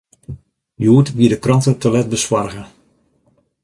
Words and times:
Hjoed 0.77 1.07
wie 1.17 1.29
de 1.29 1.39
krante 1.39 1.77
te 1.77 1.89
let 1.91 2.09
besoarge. 2.09 2.63